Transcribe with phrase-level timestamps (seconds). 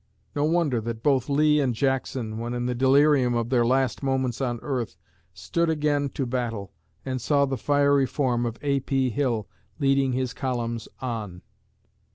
[0.35, 4.41] No wonder that both Lee and Jackson, when in the delirium of their last moments
[4.41, 4.97] on earth,
[5.31, 6.73] stood again to battle,
[7.05, 8.79] and saw the fiery form of A.
[8.79, 9.11] P.
[9.11, 11.43] Hill leading his columns on.